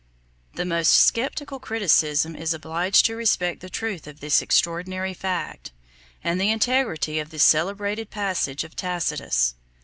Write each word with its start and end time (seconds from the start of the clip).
1. 0.53 0.57
The 0.57 0.65
most 0.65 0.93
sceptical 1.13 1.59
criticism 1.59 2.35
is 2.35 2.55
obliged 2.55 3.05
to 3.05 3.15
respect 3.15 3.59
the 3.61 3.69
truth 3.69 4.07
of 4.07 4.19
this 4.19 4.41
extraordinary 4.41 5.13
fact, 5.13 5.69
and 6.23 6.41
the 6.41 6.49
integrity 6.49 7.19
of 7.19 7.29
this 7.29 7.43
celebrated 7.43 8.09
passage 8.09 8.63
of 8.63 8.75
Tacitus. 8.75 9.53